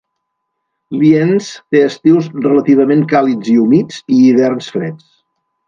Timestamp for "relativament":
2.47-3.05